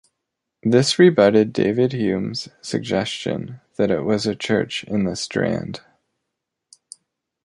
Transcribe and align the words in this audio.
This 0.63 0.97
rebutted 0.97 1.53
David 1.53 1.93
Hume's 1.93 2.49
suggestion 2.59 3.61
that 3.75 3.91
it 3.91 3.99
was 4.01 4.25
a 4.25 4.35
church 4.35 4.83
in 4.85 5.03
the 5.03 5.15
Strand. 5.15 5.81